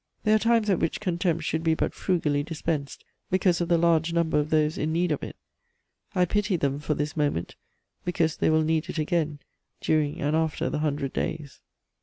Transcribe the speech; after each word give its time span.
There 0.23 0.35
are 0.35 0.39
times 0.39 0.67
at 0.71 0.79
which 0.79 0.99
contempt 0.99 1.43
should 1.43 1.63
be 1.63 1.75
but 1.75 1.93
frugally 1.93 2.41
dispensed, 2.41 3.05
because 3.29 3.61
of 3.61 3.67
the 3.67 3.77
large 3.77 4.13
number 4.13 4.39
of 4.39 4.49
those 4.49 4.75
in 4.79 4.91
need 4.91 5.11
of 5.11 5.21
it: 5.21 5.35
I 6.15 6.25
pity 6.25 6.55
them 6.55 6.79
for 6.79 6.95
this 6.95 7.15
moment, 7.15 7.55
because 8.03 8.37
they 8.37 8.49
will 8.49 8.63
need 8.63 8.89
it 8.89 8.97
again 8.97 9.41
during 9.79 10.19
and 10.19 10.35
after 10.35 10.71
the 10.71 10.79
Hundred 10.79 11.13
Days. 11.13 11.59